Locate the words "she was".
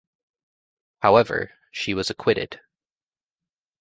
1.71-2.09